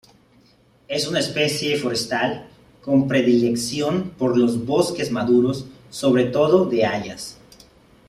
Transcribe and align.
Es 0.87 1.05
una 1.07 1.19
especie 1.19 1.77
forestal, 1.77 2.47
con 2.83 3.07
predilección 3.07 4.09
por 4.17 4.35
los 4.35 4.65
bosques 4.65 5.11
maduros, 5.11 5.67
sobre 5.91 6.23
todo 6.23 6.65
de 6.67 6.87
hayas. 6.87 7.37